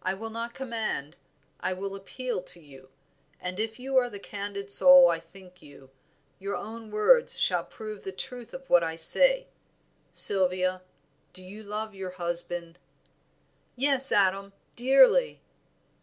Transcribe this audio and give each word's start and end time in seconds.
I 0.00 0.14
will 0.14 0.30
not 0.30 0.54
command, 0.54 1.16
I 1.60 1.74
will 1.74 1.94
appeal 1.94 2.40
to 2.42 2.60
you, 2.62 2.88
and 3.38 3.60
if 3.60 3.78
you 3.78 3.98
are 3.98 4.08
the 4.08 4.18
candid 4.18 4.72
soul 4.72 5.10
I 5.10 5.20
think 5.20 5.60
you, 5.60 5.90
your 6.38 6.56
own 6.56 6.90
words 6.90 7.38
shall 7.38 7.62
prove 7.62 8.02
the 8.02 8.10
truth 8.10 8.54
of 8.54 8.70
what 8.70 8.82
I 8.82 8.96
say. 8.96 9.48
Sylvia, 10.14 10.80
do 11.34 11.44
you 11.44 11.62
love 11.62 11.94
your 11.94 12.12
husband?" 12.12 12.78
"Yes, 13.76 14.12
Adam, 14.12 14.54
dearly." 14.76 15.42